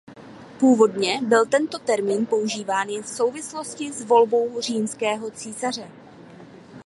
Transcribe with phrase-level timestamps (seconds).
[0.59, 5.91] Původně byl tento termín používán jen v souvislosti s volbou římského císaře.